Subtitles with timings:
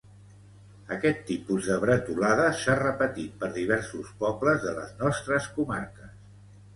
[0.93, 6.17] Aquest tipus de bretolada s’ha repetit per diversos pobles de les nostres comarques.